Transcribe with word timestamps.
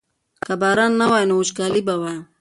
که 0.45 0.53
باران 0.61 0.91
نه 1.01 1.05
وای 1.09 1.25
نو 1.29 1.35
وچکالي 1.39 1.81
به 1.87 1.95
وه. 2.01 2.13